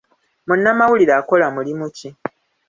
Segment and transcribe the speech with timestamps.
[0.47, 2.09] Munnamawulire akola mulimu ki?